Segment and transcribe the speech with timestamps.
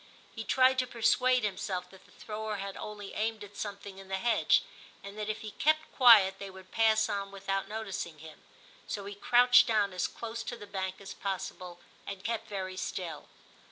[0.33, 4.17] He tried to persuade himself that the thrower had only aimed at something in the
[4.17, 4.63] hedge,
[5.03, 8.41] and that if he kept quiet they would pass on without noticing him;
[8.87, 13.27] so he crouched down as close to the bank as possible, and kept very still.